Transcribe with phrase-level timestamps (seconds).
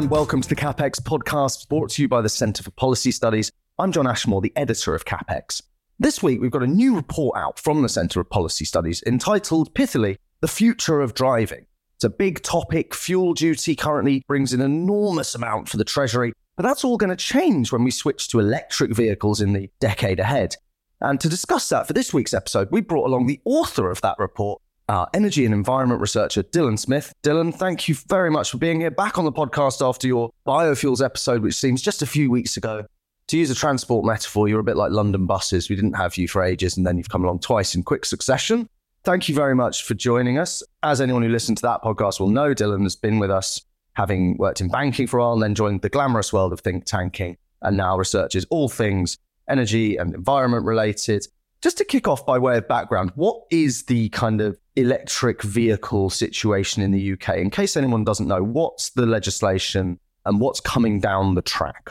[0.00, 3.52] and welcome to the CapX podcast brought to you by the Centre for Policy Studies.
[3.78, 5.60] I'm John Ashmore, the editor of CapX.
[5.98, 9.74] This week we've got a new report out from the Centre of Policy Studies entitled
[9.74, 11.66] pithily The Future of Driving.
[11.96, 12.94] It's a big topic.
[12.94, 17.16] Fuel duty currently brings an enormous amount for the Treasury, but that's all going to
[17.16, 20.56] change when we switch to electric vehicles in the decade ahead.
[21.02, 24.16] And to discuss that for this week's episode, we brought along the author of that
[24.18, 27.12] report, uh, energy and environment researcher Dillon Smith.
[27.22, 31.02] Dillon, thank you very much for being here back on the podcast after your biofuels
[31.02, 32.84] episode, which seems just a few weeks ago.
[33.28, 35.68] To use a transport metaphor, you're a bit like London buses.
[35.68, 38.68] We didn't have you for ages, and then you've come along twice in quick succession.
[39.04, 40.60] Thank you very much for joining us.
[40.82, 44.36] As anyone who listened to that podcast will know, Dillon has been with us, having
[44.38, 47.36] worked in banking for a while, and then joined the glamorous world of think tanking,
[47.62, 51.28] and now researches all things energy and environment related.
[51.62, 56.10] Just to kick off by way of background, what is the kind of electric vehicle
[56.10, 57.36] situation in the UK?
[57.36, 61.90] In case anyone doesn't know, what's the legislation and what's coming down the track?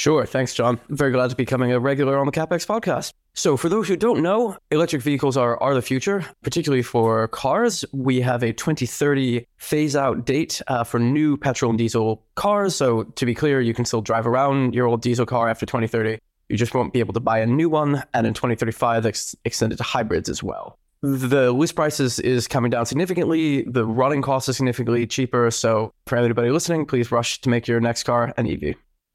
[0.00, 0.24] Sure.
[0.24, 0.80] Thanks, John.
[0.88, 3.12] Very glad to be coming a regular on the CapX podcast.
[3.34, 7.84] So, for those who don't know, electric vehicles are, are the future, particularly for cars.
[7.92, 12.74] We have a 2030 phase out date uh, for new petrol and diesel cars.
[12.74, 16.18] So, to be clear, you can still drive around your old diesel car after 2030.
[16.48, 18.02] You just won't be able to buy a new one.
[18.14, 20.78] And in 2035, ex- extended to hybrids as well.
[21.02, 23.62] The list prices is coming down significantly.
[23.62, 25.50] The running cost is significantly cheaper.
[25.50, 28.74] So, for anybody listening, please rush to make your next car an EV.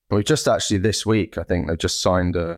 [0.09, 2.57] We just actually this week, I think they've just signed a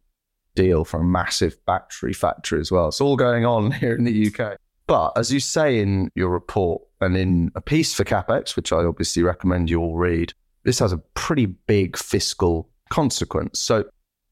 [0.55, 2.87] deal for a massive battery factory as well.
[2.87, 4.57] It's all going on here in the UK.
[4.87, 8.77] But as you say in your report and in a piece for CapX, which I
[8.77, 10.33] obviously recommend you all read,
[10.63, 13.59] this has a pretty big fiscal consequence.
[13.59, 13.83] So,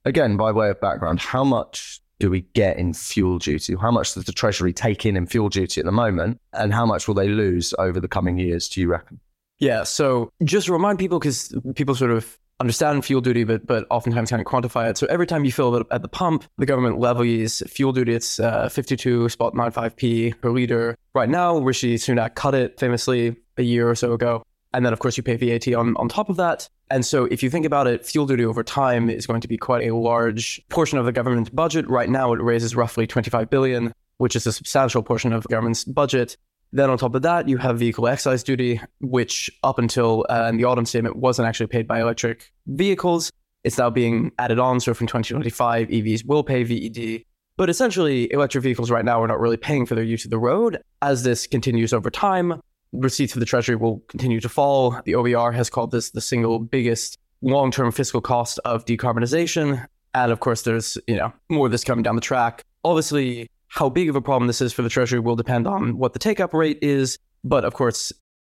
[0.05, 3.75] again, by way of background, how much do we get in fuel duty?
[3.75, 6.39] How much does the Treasury take in in fuel duty at the moment?
[6.53, 9.19] And how much will they lose over the coming years, do you reckon?
[9.59, 9.83] Yeah.
[9.83, 14.45] So, just remind people because people sort of understand fuel duty, but but oftentimes can't
[14.45, 14.97] quantify it.
[14.97, 18.13] So every time you fill it at the pump, the government levies fuel duty.
[18.13, 20.95] It's uh, 52 spot 95p per liter.
[21.13, 24.43] Right now, Rishi Sunak cut it famously a year or so ago.
[24.75, 26.67] And then, of course, you pay VAT on, on top of that.
[26.91, 29.57] And so, if you think about it, fuel duty over time is going to be
[29.57, 31.89] quite a large portion of the government's budget.
[31.89, 35.85] Right now, it raises roughly 25 billion, which is a substantial portion of the government's
[35.85, 36.35] budget.
[36.73, 40.57] Then on top of that, you have vehicle excise duty, which up until uh, in
[40.57, 43.31] the autumn statement wasn't actually paid by electric vehicles.
[43.63, 44.81] It's now being added on.
[44.81, 47.23] So from 2025, EVs will pay VED.
[47.55, 50.37] But essentially, electric vehicles right now are not really paying for their use of the
[50.37, 50.81] road.
[51.01, 52.59] As this continues over time,
[52.99, 54.99] receipts for the Treasury will continue to fall.
[55.05, 59.87] The OBR has called this the single biggest long term fiscal cost of decarbonization.
[60.13, 62.63] And of course, there's you know more of this coming down the track.
[62.83, 66.13] Obviously, how big of a problem this is for the Treasury will depend on what
[66.13, 67.17] the take up rate is.
[67.43, 68.11] But of course,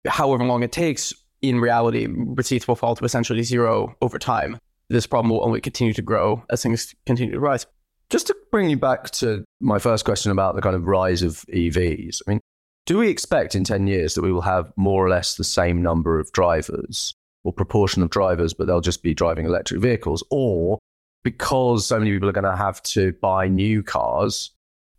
[0.05, 4.57] however long it takes, in reality, receipts will fall to essentially zero over time.
[4.89, 7.65] This problem will only continue to grow as things continue to rise.
[8.09, 11.43] Just to bring you back to my first question about the kind of rise of
[11.51, 12.41] EVs, I mean,
[12.85, 15.81] do we expect in 10 years that we will have more or less the same
[15.81, 20.23] number of drivers or proportion of drivers, but they'll just be driving electric vehicles?
[20.29, 20.79] Or
[21.23, 24.51] because so many people are going to have to buy new cars,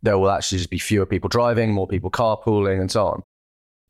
[0.03, 3.23] there will actually just be fewer people driving, more people carpooling, and so on.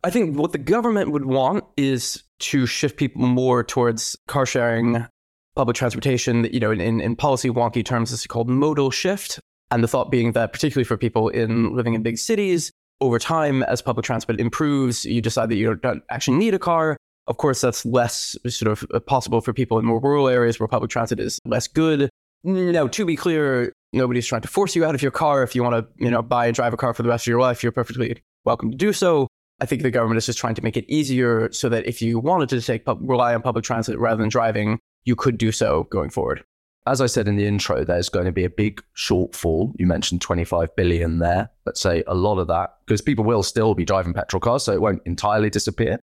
[0.03, 5.05] I think what the government would want is to shift people more towards car sharing,
[5.55, 6.43] public transportation.
[6.45, 9.39] You know, in, in policy wonky terms, this is called modal shift.
[9.69, 12.71] And the thought being that, particularly for people in living in big cities,
[13.01, 16.97] over time, as public transport improves, you decide that you don't actually need a car.
[17.27, 20.67] Of course, that's less sort of uh, possible for people in more rural areas where
[20.67, 22.09] public transit is less good.
[22.43, 25.43] Now, to be clear, nobody's trying to force you out of your car.
[25.43, 27.27] If you want to, you know, buy and drive a car for the rest of
[27.27, 29.27] your life, you're perfectly welcome to do so.
[29.59, 32.19] I think the government is just trying to make it easier so that if you
[32.19, 36.09] wanted to take rely on public transit rather than driving, you could do so going
[36.09, 36.43] forward.
[36.87, 39.73] As I said in the intro, there's going to be a big shortfall.
[39.77, 41.49] You mentioned 25 billion there.
[41.65, 44.71] Let's say a lot of that, because people will still be driving petrol cars, so
[44.71, 45.99] it won't entirely disappear.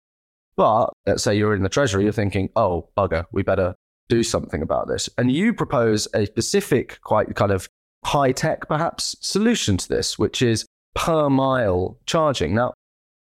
[0.55, 3.75] But let's say you're in the treasury, you're thinking, oh, bugger, we better
[4.09, 5.07] do something about this.
[5.17, 7.67] And you propose a specific, quite kind of
[8.03, 12.55] high tech, perhaps, solution to this, which is per mile charging.
[12.55, 12.73] Now,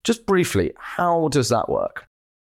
[0.04, 2.06] just briefly, how does that work?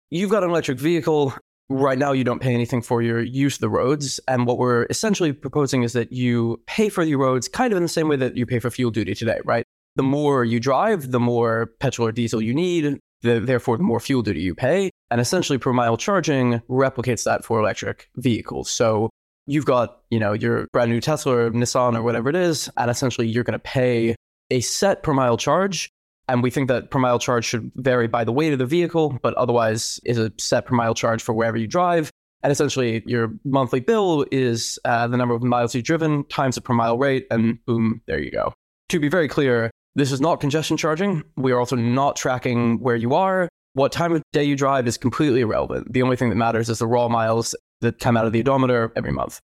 [0.09, 1.33] You've got an electric vehicle.
[1.73, 4.19] Right now, you don't pay anything for your use of the roads.
[4.27, 7.83] And what we're essentially proposing is that you pay for the roads kind of in
[7.83, 9.63] the same way that you pay for fuel duty today, right?
[9.95, 14.01] The more you drive, the more petrol or diesel you need, the, therefore, the more
[14.01, 14.89] fuel duty you pay.
[15.09, 18.69] And essentially, per mile charging replicates that for electric vehicles.
[18.69, 19.09] So
[19.47, 22.91] you've got, you know, your brand new Tesla or Nissan or whatever it is, and
[22.91, 24.15] essentially you're going to pay
[24.50, 25.89] a set per mile charge
[26.27, 29.18] and we think that per mile charge should vary by the weight of the vehicle,
[29.21, 32.09] but otherwise is a set per mile charge for wherever you drive.
[32.44, 36.62] And essentially, your monthly bill is uh, the number of miles you've driven times the
[36.62, 38.53] per mile rate, and boom, there you go.
[38.89, 41.23] To be very clear, this is not congestion charging.
[41.35, 43.47] We are also not tracking where you are.
[43.73, 45.94] What time of day you drive is completely irrelevant.
[45.94, 48.91] The only thing that matters is the raw miles that come out of the odometer
[48.95, 49.39] every month.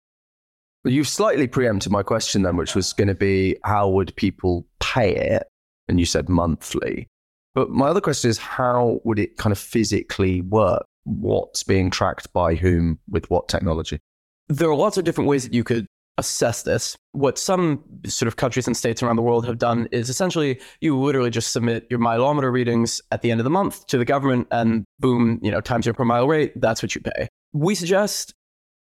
[0.83, 5.16] You've slightly preempted my question then, which was going to be how would people pay
[5.16, 5.48] it?
[5.88, 7.08] And you said monthly.
[7.54, 10.86] But my other question is how would it kind of physically work?
[11.06, 14.00] What's being tracked by whom with what technology?
[14.48, 15.88] There are lots of different ways that you could
[16.18, 16.96] assess this.
[17.12, 20.98] What some sort of countries and states around the world have done is essentially you
[20.98, 24.48] literally just submit your mileometer readings at the end of the month to the government
[24.52, 27.28] and boom, you know, times your per mile rate, that's what you pay.
[27.54, 28.34] We suggest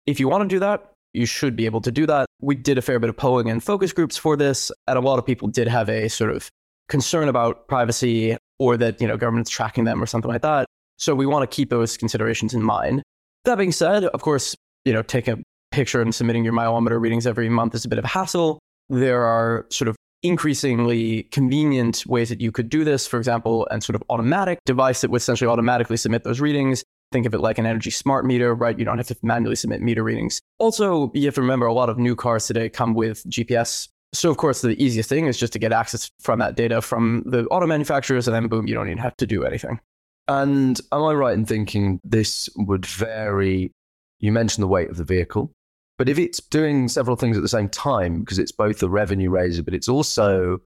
[0.06, 2.26] if you want to do that, you should be able to do that.
[2.40, 5.18] We did a fair bit of polling and focus groups for this, and a lot
[5.18, 6.50] of people did have a sort of
[6.88, 10.66] concern about privacy or that you know government's tracking them or something like that.
[10.98, 13.02] So we want to keep those considerations in mind.
[13.44, 14.54] That being said, of course,
[14.84, 17.98] you know, taking a picture and submitting your mileometer readings every month is a bit
[17.98, 18.58] of a hassle.
[18.88, 23.06] There are sort of increasingly convenient ways that you could do this.
[23.06, 26.84] For example, and sort of automatic device that would essentially automatically submit those readings.
[27.12, 28.78] Think of it like an energy smart meter, right?
[28.78, 30.40] You don't have to manually submit meter readings.
[30.58, 34.30] Also, you have to remember a lot of new cars today come with GPS so,
[34.30, 37.46] of course, the easiest thing is just to get access from that data from the
[37.46, 39.80] auto manufacturers, and then boom, you don't even have to do anything.
[40.28, 43.72] And am I right in thinking this would vary?
[44.20, 45.50] You mentioned the weight of the vehicle,
[45.98, 49.30] but if it's doing several things at the same time, because it's both a revenue
[49.30, 50.60] raiser, but it's also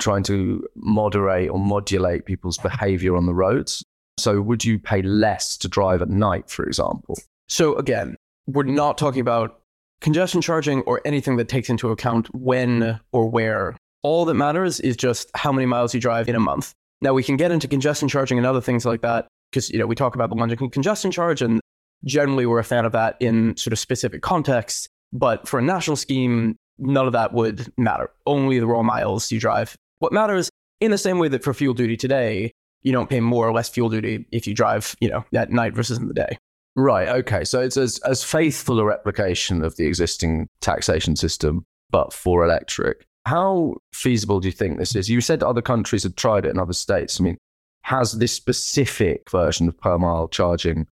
[0.00, 3.82] trying to moderate or modulate people's behavior on the roads.
[4.18, 7.16] So, would you pay less to drive at night, for example?
[7.48, 8.16] So, again,
[8.46, 9.59] we're not talking about
[10.00, 13.76] congestion charging or anything that takes into account when or where.
[14.02, 16.72] All that matters is just how many miles you drive in a month.
[17.02, 19.86] Now we can get into congestion charging and other things like that because you know
[19.86, 21.60] we talk about the London congestion charge and
[22.04, 24.88] generally we're a fan of that in sort of specific contexts.
[25.12, 28.10] But for a national scheme, none of that would matter.
[28.26, 29.76] Only the raw miles you drive.
[29.98, 30.48] What matters
[30.80, 33.68] in the same way that for fuel duty today, you don't pay more or less
[33.68, 36.38] fuel duty if you drive, you know, at night versus in the day.
[36.76, 37.08] Right.
[37.08, 37.44] Okay.
[37.44, 43.04] So it's as, as faithful a replication of the existing taxation system, but for electric.
[43.26, 45.10] How feasible do you think this is?
[45.10, 47.20] You said other countries had tried it in other states.
[47.20, 47.38] I mean,
[47.82, 50.86] has this specific version of per mile charging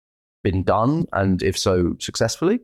[0.44, 1.06] been done?
[1.14, 2.60] And if so, successfully?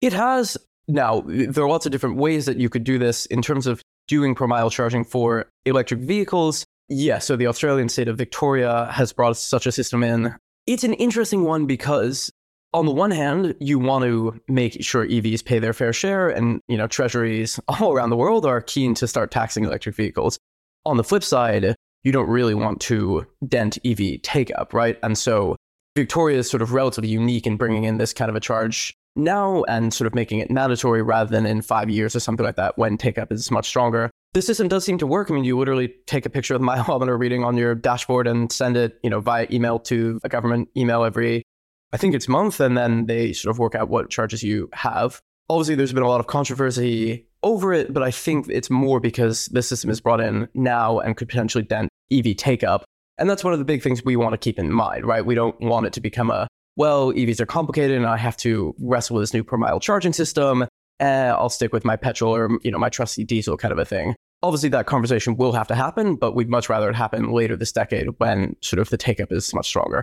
[0.00, 0.56] It has.
[0.86, 3.82] Now, there are lots of different ways that you could do this in terms of
[4.08, 6.64] doing per mile charging for electric vehicles.
[6.88, 10.34] Yeah, so the Australian state of Victoria has brought such a system in.
[10.66, 12.30] It's an interesting one because
[12.72, 16.60] on the one hand, you want to make sure EVs pay their fair share, and
[16.68, 20.38] you know treasuries all around the world are keen to start taxing electric vehicles.
[20.86, 21.74] On the flip side,
[22.04, 24.98] you don't really want to dent EV take up, right?
[25.02, 25.56] And so
[25.96, 29.64] Victoria is sort of relatively unique in bringing in this kind of a charge now
[29.64, 32.78] and sort of making it mandatory rather than in five years or something like that
[32.78, 34.10] when take up is much stronger.
[34.32, 35.30] The system does seem to work.
[35.30, 38.50] I mean, you literally take a picture of the mileometer reading on your dashboard and
[38.50, 41.42] send it, you know, via email to a government email every
[41.92, 45.20] I think it's month, and then they sort of work out what charges you have.
[45.48, 49.46] Obviously, there's been a lot of controversy over it, but I think it's more because
[49.46, 52.84] the system is brought in now and could potentially dent EV take up.
[53.18, 55.24] And that's one of the big things we want to keep in mind, right?
[55.24, 58.74] We don't want it to become a, well, EVs are complicated and I have to
[58.78, 60.66] wrestle with this new per mile charging system.
[61.00, 63.84] Eh, I'll stick with my petrol or, you know, my trusty diesel kind of a
[63.84, 64.14] thing.
[64.42, 67.72] Obviously, that conversation will have to happen, but we'd much rather it happen later this
[67.72, 70.02] decade when sort of the take up is much stronger.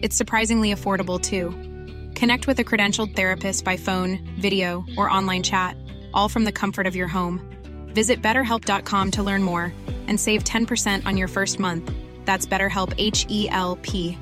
[0.00, 1.50] It's surprisingly affordable too.
[2.14, 5.76] Connect with a credentialed therapist by phone, video, or online chat,
[6.14, 7.40] all from the comfort of your home.
[7.94, 9.72] Visit betterhelp.com to learn more
[10.06, 11.92] and save 10% on your first month.
[12.24, 14.16] That's BetterHelp H E L P.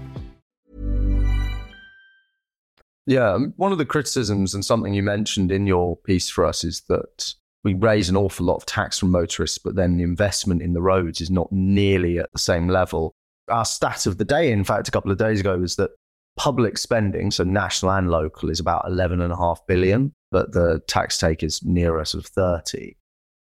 [3.09, 6.83] Yeah, one of the criticisms and something you mentioned in your piece for us is
[6.89, 10.73] that we raise an awful lot of tax from motorists, but then the investment in
[10.73, 13.15] the roads is not nearly at the same level
[13.49, 15.91] our stat of the day, in fact, a couple of days ago, was that
[16.37, 21.63] public spending, so national and local, is about 11.5 billion, but the tax take is
[21.65, 22.97] nearer sort of 30.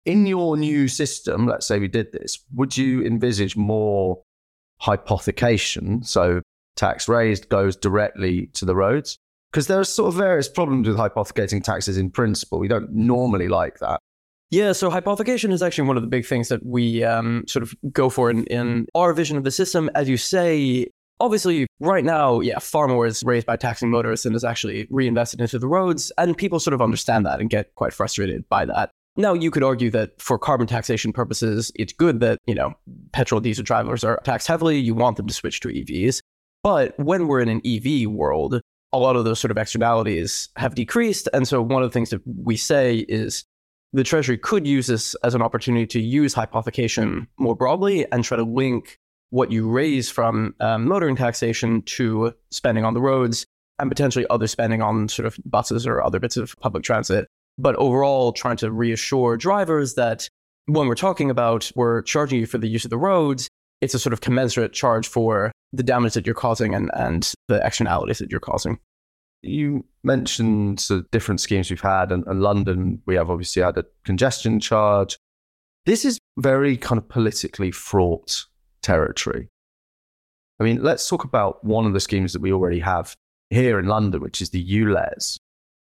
[0.04, 4.20] In your new system, let's say we did this, would you envisage more
[4.82, 6.04] hypothecation?
[6.04, 6.42] So
[6.76, 9.16] tax raised goes directly to the roads?
[9.50, 12.58] Because there are sort of various problems with hypothecating taxes in principle.
[12.58, 14.00] We don't normally like that.
[14.52, 17.74] Yeah, so hypothecation is actually one of the big things that we um, sort of
[17.90, 19.88] go for in, in our vision of the system.
[19.94, 20.88] As you say,
[21.20, 25.40] obviously, right now, yeah, far more is raised by taxing motorists and is actually reinvested
[25.40, 26.12] into the roads.
[26.18, 28.90] And people sort of understand that and get quite frustrated by that.
[29.16, 32.74] Now, you could argue that for carbon taxation purposes, it's good that, you know,
[33.12, 34.78] petrol diesel drivers are taxed heavily.
[34.78, 36.20] You want them to switch to EVs.
[36.62, 38.60] But when we're in an EV world,
[38.92, 41.26] a lot of those sort of externalities have decreased.
[41.32, 43.44] And so one of the things that we say is
[43.92, 48.36] the Treasury could use this as an opportunity to use hypothecation more broadly and try
[48.36, 48.98] to link
[49.30, 53.46] what you raise from um, motoring taxation to spending on the roads
[53.78, 57.26] and potentially other spending on sort of buses or other bits of public transit.
[57.58, 60.28] But overall, trying to reassure drivers that
[60.66, 63.48] when we're talking about we're charging you for the use of the roads,
[63.80, 67.64] it's a sort of commensurate charge for the damage that you're causing and, and the
[67.66, 68.78] externalities that you're causing.
[69.42, 73.84] You mentioned the different schemes we've had, and, and London, we have obviously had a
[74.04, 75.16] congestion charge.
[75.84, 78.46] This is very kind of politically fraught
[78.82, 79.48] territory.
[80.60, 83.16] I mean, let's talk about one of the schemes that we already have
[83.50, 85.38] here in London, which is the ULEZ.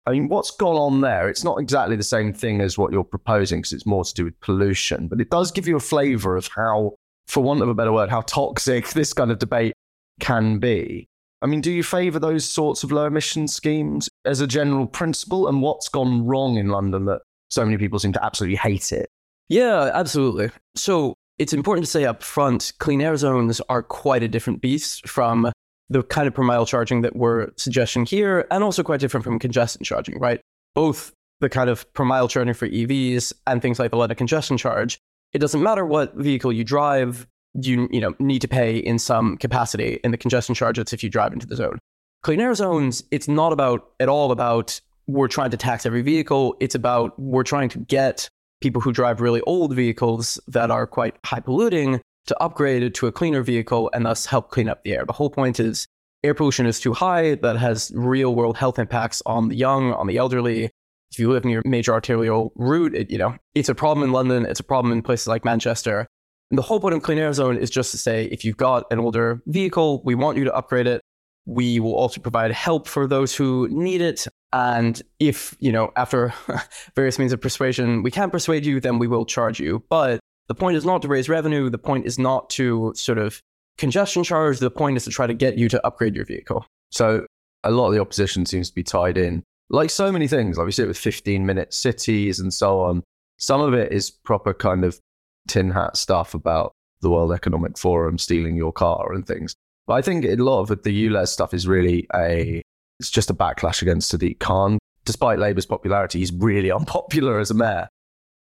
[0.06, 1.28] I mean, what's gone on there?
[1.28, 4.24] It's not exactly the same thing as what you're proposing because it's more to do
[4.24, 6.94] with pollution, but it does give you a flavor of how,
[7.26, 9.72] for want of a better word, how toxic this kind of debate
[10.20, 11.08] can be.
[11.44, 15.46] I mean, do you favour those sorts of low emission schemes as a general principle?
[15.46, 17.20] And what's gone wrong in London that
[17.50, 19.10] so many people seem to absolutely hate it?
[19.50, 20.50] Yeah, absolutely.
[20.74, 25.06] So it's important to say up front clean air zones are quite a different beast
[25.06, 25.52] from
[25.90, 29.38] the kind of per mile charging that we're suggesting here, and also quite different from
[29.38, 30.40] congestion charging, right?
[30.74, 34.56] Both the kind of per mile charging for EVs and things like the lead congestion
[34.56, 34.96] charge.
[35.34, 37.26] It doesn't matter what vehicle you drive,
[37.60, 41.10] you you know need to pay in some capacity in the congestion charges if you
[41.10, 41.78] drive into the zone.
[42.22, 46.56] Clean air zones, it's not about at all about we're trying to tax every vehicle.
[46.60, 48.28] It's about we're trying to get
[48.60, 53.06] people who drive really old vehicles that are quite high polluting to upgrade it to
[53.06, 55.04] a cleaner vehicle and thus help clean up the air.
[55.04, 55.86] The whole point is
[56.22, 60.06] air pollution is too high that has real world health impacts on the young, on
[60.06, 60.70] the elderly.
[61.12, 64.12] If you live near a major arterial route, it, you know, it's a problem in
[64.12, 66.06] London, it's a problem in places like Manchester.
[66.54, 68.86] And the whole point of Clean Air Zone is just to say if you've got
[68.92, 71.00] an older vehicle, we want you to upgrade it.
[71.46, 74.28] We will also provide help for those who need it.
[74.52, 76.32] And if, you know, after
[76.94, 79.82] various means of persuasion, we can't persuade you, then we will charge you.
[79.90, 81.70] But the point is not to raise revenue.
[81.70, 83.40] The point is not to sort of
[83.76, 84.60] congestion charge.
[84.60, 86.64] The point is to try to get you to upgrade your vehicle.
[86.92, 87.26] So
[87.64, 90.56] a lot of the opposition seems to be tied in, like so many things.
[90.56, 93.02] Like we see it with 15 minute cities and so on.
[93.38, 95.00] Some of it is proper kind of
[95.48, 99.54] tin hat stuff about the World Economic Forum stealing your car and things.
[99.86, 102.62] But I think a lot of the ULEZ stuff is really a,
[102.98, 104.78] it's just a backlash against Sadiq Khan.
[105.04, 107.88] Despite Labour's popularity, he's really unpopular as a mayor.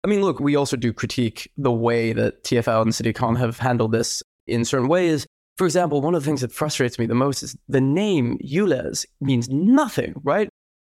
[0.04, 3.58] I mean, look, we also do critique the way that TFL and Sadiq Khan have
[3.58, 5.26] handled this in certain ways.
[5.56, 9.06] For example, one of the things that frustrates me the most is the name ULEZ
[9.20, 10.48] means nothing, right?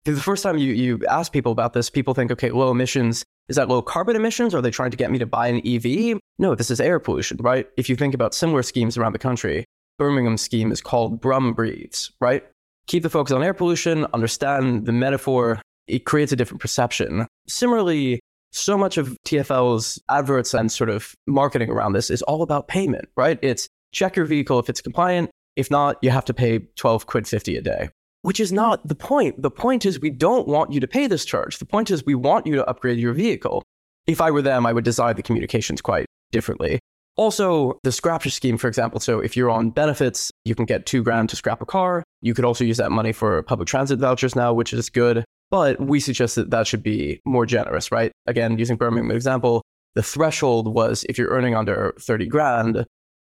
[0.04, 3.56] The first time you, you ask people about this, people think, okay, low emissions, is
[3.56, 4.54] that low carbon emissions?
[4.54, 6.18] Are they trying to get me to buy an EV?
[6.38, 7.68] No, this is air pollution, right?
[7.76, 9.64] If you think about similar schemes around the country,
[9.98, 12.44] Birmingham's scheme is called Brum Breathes, right?
[12.86, 17.26] Keep the focus on air pollution, understand the metaphor, it creates a different perception.
[17.48, 18.20] Similarly,
[18.52, 23.08] so much of TFL's adverts and sort of marketing around this is all about payment,
[23.16, 23.38] right?
[23.42, 25.30] It's check your vehicle if it's compliant.
[25.56, 27.88] If not, you have to pay 12 quid 50 a day,
[28.26, 29.40] which is not the point.
[29.40, 31.60] The point is we don't want you to pay this charge.
[31.60, 33.62] The point is we want you to upgrade your vehicle.
[34.08, 36.80] If I were them, I would design the communications quite differently.
[37.14, 38.98] Also, the scrappage scheme, for example.
[38.98, 42.02] So if you're on benefits, you can get two grand to scrap a car.
[42.20, 45.24] You could also use that money for public transit vouchers now, which is good.
[45.52, 48.10] But we suggest that that should be more generous, right?
[48.26, 49.62] Again, using Birmingham example,
[49.94, 52.86] the threshold was if you're earning under 30 grand,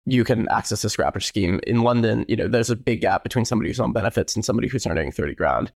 [0.07, 1.61] you can access a scrappage scheme.
[1.67, 4.69] In London, you know, there's a big gap between somebody who's on benefits and somebody
[4.69, 5.73] who's earning 30 grand.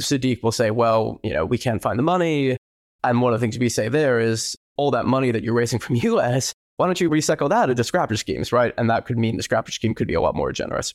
[0.00, 2.56] Sadiq will say, well, you know, we can't find the money.
[3.02, 5.78] And one of the things we say there is all that money that you're raising
[5.78, 8.74] from US, why don't you recycle that into scrappage schemes, right?
[8.78, 10.92] And that could mean the scrappage scheme could be a lot more generous.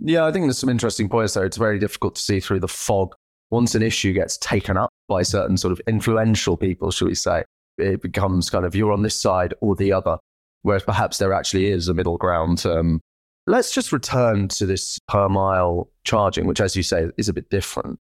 [0.00, 1.44] Yeah, I think there's some interesting points there.
[1.44, 3.14] It's very difficult to see through the fog
[3.50, 7.44] once an issue gets taken up by certain sort of influential people, shall we say,
[7.76, 10.16] it becomes kind of you're on this side or the other,
[10.62, 12.64] whereas perhaps there actually is a middle ground.
[12.66, 13.00] Um,
[13.46, 17.50] let's just return to this per mile charging, which, as you say, is a bit
[17.50, 17.98] different.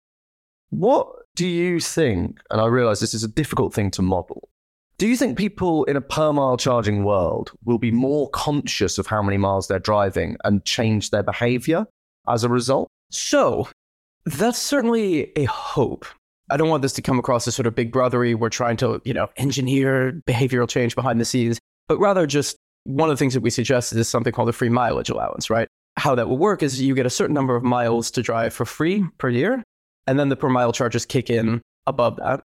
[0.71, 2.41] What do you think?
[2.51, 4.49] And I realize this is a difficult thing to model.
[4.99, 9.07] Do you think people in a per mile charging world will be more conscious of
[9.07, 11.87] how many miles they're driving and change their behavior
[12.27, 12.89] as a result?
[13.11, 13.69] So,
[14.25, 16.05] that's certainly a hope.
[16.51, 18.35] I don't want this to come across as sort of big brothery.
[18.35, 23.11] We're trying to, you know, engineer behavioral change behind the scenes, but rather just one
[23.11, 25.69] of the things that we suggest is something called a free mileage allowance, right?
[25.97, 28.65] How that will work is you get a certain number of miles to drive for
[28.65, 29.63] free per year,
[30.07, 32.43] and then the per mile charges kick in above that.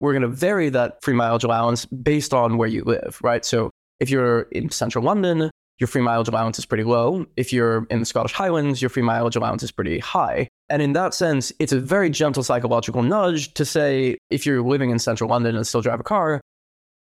[0.00, 3.44] We're going to vary that free mileage allowance based on where you live, right?
[3.44, 7.26] So if you're in central London, your free mileage allowance is pretty low.
[7.36, 10.48] If you're in the Scottish Highlands, your free mileage allowance is pretty high.
[10.68, 14.90] And in that sense, it's a very gentle psychological nudge to say if you're living
[14.90, 16.40] in central London and still drive a car,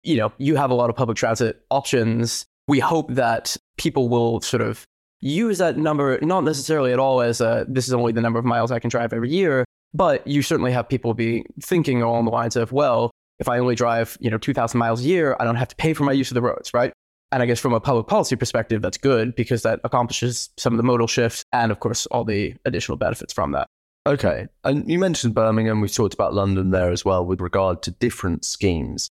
[0.07, 2.45] you know, you have a lot of public transit options.
[2.67, 4.85] We hope that people will sort of
[5.19, 8.45] use that number, not necessarily at all as a, this is only the number of
[8.45, 12.31] miles I can drive every year, but you certainly have people be thinking along the
[12.31, 15.55] lines of, well, if I only drive, you know, 2,000 miles a year, I don't
[15.55, 16.93] have to pay for my use of the roads, right?
[17.31, 20.77] And I guess from a public policy perspective, that's good because that accomplishes some of
[20.77, 23.67] the modal shifts and, of course, all the additional benefits from that.
[24.07, 24.47] Okay.
[24.63, 25.81] And you mentioned Birmingham.
[25.81, 29.09] We've talked about London there as well with regard to different schemes.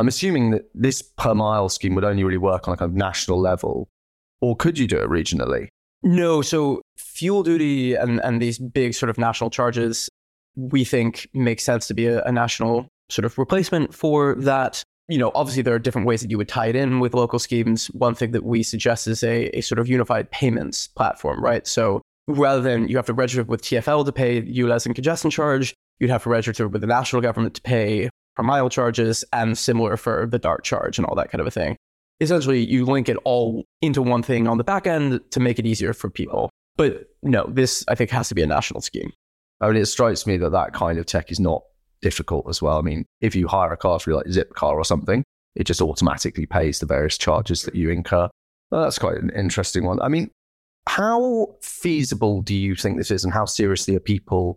[0.00, 2.96] I'm assuming that this per mile scheme would only really work on a kind of
[2.96, 3.86] national level,
[4.40, 5.68] or could you do it regionally?
[6.02, 6.40] No.
[6.40, 10.08] So fuel duty and, and these big sort of national charges,
[10.56, 15.18] we think make sense to be a, a national sort of replacement for that you
[15.18, 17.88] know, obviously there are different ways that you would tie it in with local schemes.
[17.88, 21.66] One thing that we suggest is a, a sort of unified payments platform, right?
[21.66, 25.74] So rather than you have to register with TFL to pay ULEZ and congestion charge,
[25.98, 29.96] you'd have to register with the national government to pay per mile charges and similar
[29.96, 31.76] for the DART charge and all that kind of a thing.
[32.20, 35.66] Essentially, you link it all into one thing on the back end to make it
[35.66, 36.50] easier for people.
[36.76, 39.12] But no, this I think has to be a national scheme.
[39.60, 41.62] I mean, it strikes me that that kind of tech is not
[42.02, 42.78] difficult as well.
[42.78, 45.22] I mean, if you hire a car through like Zipcar or something,
[45.54, 48.28] it just automatically pays the various charges that you incur.
[48.70, 50.00] Well, that's quite an interesting one.
[50.00, 50.30] I mean,
[50.88, 54.56] how feasible do you think this is, and how seriously are people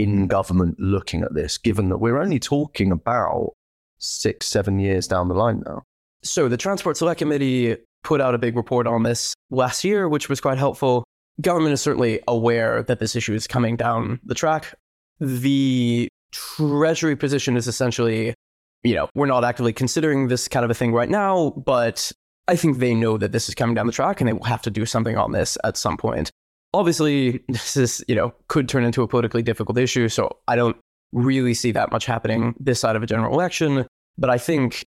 [0.00, 3.52] in government looking at this, given that we're only talking about
[3.98, 5.82] six, seven years down the line now?
[6.22, 10.28] So, the Transport Select Committee put out a big report on this last year, which
[10.28, 11.04] was quite helpful.
[11.40, 14.74] Government is certainly aware that this issue is coming down the track.
[15.20, 18.34] The treasury position is essentially,
[18.82, 22.10] you know, we're not actively considering this kind of a thing right now, but
[22.48, 24.62] I think they know that this is coming down the track and they will have
[24.62, 26.30] to do something on this at some point.
[26.72, 30.08] Obviously, this is, you know, could turn into a politically difficult issue.
[30.08, 30.76] So I don't
[31.12, 33.86] really see that much happening this side of a general election.
[34.16, 34.84] But I think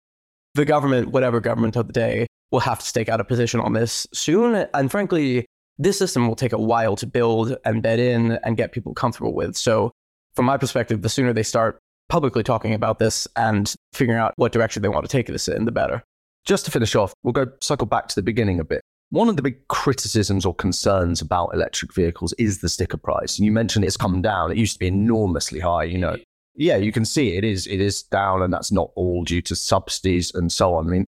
[0.55, 3.75] the government, whatever government of the day, will have to stake out a position on
[3.75, 4.67] this soon.
[4.75, 5.47] And frankly,
[5.79, 9.35] this system will take a while to build and bed in and get people comfortable
[9.35, 9.57] with.
[9.57, 9.93] So
[10.35, 14.53] from my perspective, the sooner they start publicly talking about this and figuring out what
[14.53, 16.03] direction they want to take this in, the better.
[16.45, 18.83] Just to finish off, we'll go cycle back to the beginning a bit.
[19.11, 23.39] One of the big criticisms or concerns about electric vehicles is the sticker price.
[23.39, 24.51] You mentioned it's come down.
[24.51, 26.17] It used to be enormously high, you know.
[26.55, 29.57] Yeah, you can see it is it is down and that's not all due to
[29.57, 30.87] subsidies and so on.
[30.87, 31.05] I mean,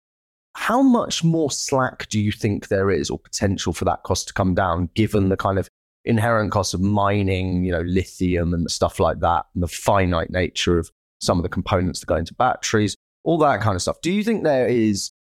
[0.56, 4.34] how much more slack do you think there is or potential for that cost to
[4.34, 5.68] come down given the kind of
[6.06, 10.78] inherent cost of mining, you know, lithium and stuff like that, and the finite nature
[10.78, 14.00] of some of the components that go into batteries, all that kind of stuff.
[14.02, 15.12] Do you think there is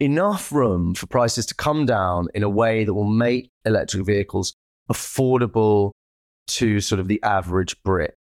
[0.00, 4.54] enough room for prices to come down in a way that will make electric vehicles
[4.90, 5.92] affordable
[6.46, 8.14] to sort of the average Brit?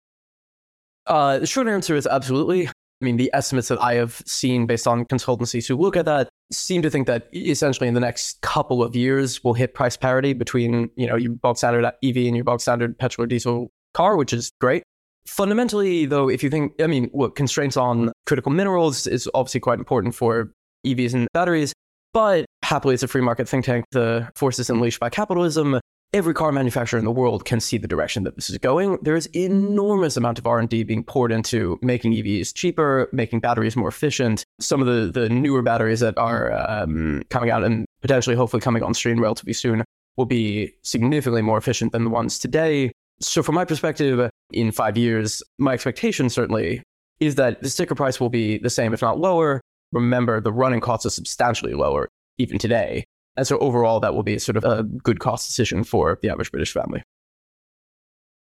[1.07, 2.67] Uh, the short answer is absolutely.
[2.67, 2.71] I
[3.03, 6.83] mean, the estimates that I have seen based on consultancies who look at that seem
[6.83, 10.89] to think that essentially in the next couple of years we'll hit price parity between
[10.95, 14.33] you know your bog standard EV and your bog standard petrol or diesel car, which
[14.33, 14.83] is great.
[15.25, 19.79] Fundamentally, though, if you think, I mean, what constraints on critical minerals is obviously quite
[19.79, 20.51] important for
[20.85, 21.73] EVs and batteries,
[22.13, 23.85] but happily, it's a free market think tank.
[23.91, 25.79] The forces unleashed by capitalism
[26.13, 28.97] every car manufacturer in the world can see the direction that this is going.
[29.01, 33.87] There is enormous amount of R&D being poured into making EVs cheaper, making batteries more
[33.87, 34.43] efficient.
[34.59, 38.83] Some of the, the newer batteries that are um, coming out and potentially hopefully coming
[38.83, 39.83] on stream relatively soon
[40.17, 42.91] will be significantly more efficient than the ones today.
[43.21, 46.83] So from my perspective, in five years, my expectation certainly
[47.19, 49.60] is that the sticker price will be the same, if not lower.
[49.91, 53.03] Remember, the running costs are substantially lower even today.
[53.37, 56.51] And so overall, that will be sort of a good cost decision for the average
[56.51, 57.03] British family.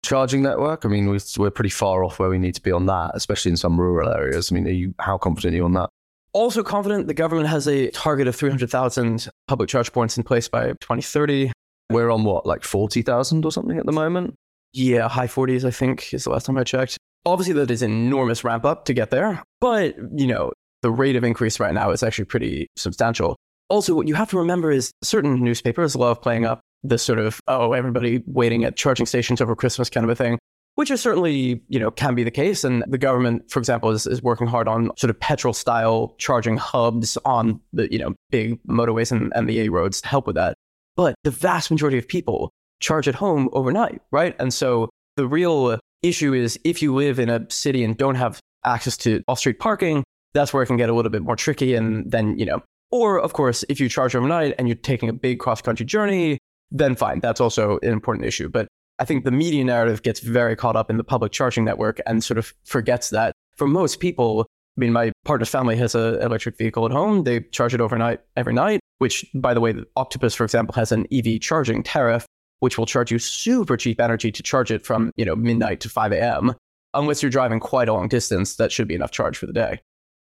[0.02, 3.10] Charging network, I mean, we're pretty far off where we need to be on that,
[3.14, 4.50] especially in some rural areas.
[4.50, 5.90] I mean, are you, how confident are you on that?
[6.32, 10.68] Also confident the government has a target of 300,000 public charge points in place by
[10.68, 11.52] 2030.
[11.90, 14.34] We're on what, like 40,000 or something at the moment?
[14.72, 16.96] Yeah, high 40s, I think, is the last time I checked.
[17.26, 21.16] Obviously, that is an enormous ramp up to get there, but, you know, the rate
[21.16, 23.36] of increase right now is actually pretty substantial.
[23.68, 27.40] Also, what you have to remember is certain newspapers love playing up this sort of,
[27.46, 30.38] oh, everybody waiting at charging stations over Christmas kind of a thing,
[30.74, 32.64] which is certainly, you know, can be the case.
[32.64, 36.56] And the government, for example, is, is working hard on sort of petrol style charging
[36.56, 40.36] hubs on the, you know, big motorways and, and the A roads to help with
[40.36, 40.54] that.
[40.96, 44.34] But the vast majority of people charge at home overnight, right?
[44.40, 48.40] And so the real issue is if you live in a city and don't have
[48.64, 50.02] access to off street parking,
[50.34, 51.74] that's where it can get a little bit more tricky.
[51.74, 52.08] And mm-hmm.
[52.10, 55.38] then, you know, or, of course, if you charge overnight and you're taking a big
[55.38, 56.38] cross country journey,
[56.70, 57.20] then fine.
[57.20, 58.48] That's also an important issue.
[58.48, 62.00] But I think the media narrative gets very caught up in the public charging network
[62.06, 66.20] and sort of forgets that for most people, I mean, my partner's family has an
[66.20, 67.24] electric vehicle at home.
[67.24, 71.06] They charge it overnight every night, which, by the way, Octopus, for example, has an
[71.12, 72.26] EV charging tariff,
[72.60, 75.88] which will charge you super cheap energy to charge it from, you know, midnight to
[75.88, 76.54] 5 a.m.
[76.94, 79.80] Unless you're driving quite a long distance, that should be enough charge for the day.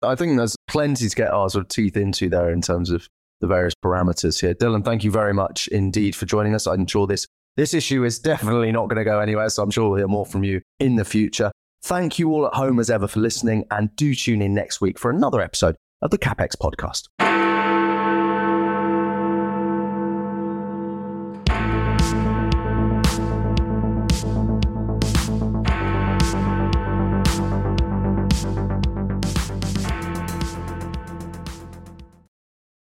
[0.06, 3.08] I think there's plenty to get our sort of teeth into there in terms of
[3.40, 4.54] the various parameters here.
[4.54, 6.66] Dillon, thank you very much indeed for joining us.
[6.66, 9.88] I'm sure this this issue is definitely not going to go anywhere, so I'm sure
[9.88, 11.52] we'll hear more from you in the future.
[11.84, 14.98] Thank you all at home as ever for listening, and do tune in next week
[14.98, 17.53] for another episode of the CapX podcast.